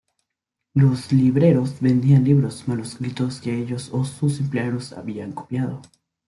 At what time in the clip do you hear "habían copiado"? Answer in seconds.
4.93-5.79